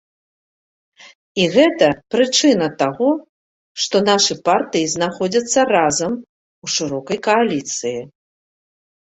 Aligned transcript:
І 1.41 1.43
гэта 1.55 1.89
прычына 2.15 2.69
таго, 2.81 3.09
што 3.85 4.01
нашы 4.09 4.33
партыі 4.49 4.89
знаходзяцца 4.95 5.59
разам 5.75 6.11
у 6.67 6.73
шырокай 6.79 7.17
кааліцыі. 7.31 7.95